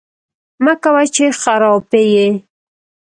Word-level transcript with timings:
مکوه! 0.63 1.03
چې 1.15 1.25
خراپی 1.41 2.05
یې 2.15 2.27